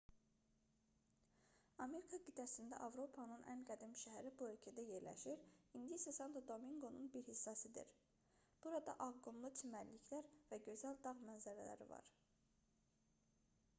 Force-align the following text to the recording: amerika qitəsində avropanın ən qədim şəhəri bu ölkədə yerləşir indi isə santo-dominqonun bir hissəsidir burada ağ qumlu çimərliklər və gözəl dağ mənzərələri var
amerika 1.85 2.17
qitəsində 2.27 2.77
avropanın 2.85 3.43
ən 3.51 3.59
qədim 3.71 3.91
şəhəri 4.03 4.31
bu 4.39 4.47
ölkədə 4.47 4.85
yerləşir 4.87 5.43
indi 5.79 5.99
isə 6.01 6.13
santo-dominqonun 6.17 7.05
bir 7.17 7.29
hissəsidir 7.31 7.93
burada 8.67 8.95
ağ 9.07 9.09
qumlu 9.27 9.51
çimərliklər 9.61 10.31
və 10.53 10.61
gözəl 10.71 10.97
dağ 11.05 11.13
mənzərələri 11.21 11.89
var 11.93 12.11